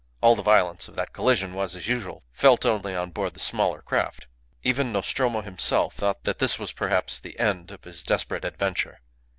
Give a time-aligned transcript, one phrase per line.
[0.19, 3.83] All the violence of that collision was, as usual, felt only on board the smaller
[3.83, 4.25] craft.
[4.63, 9.01] Even Nostromo himself thought that this was perhaps the end of his desperate adventure.